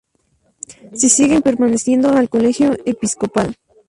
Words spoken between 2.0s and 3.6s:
al Colegio Episcopal.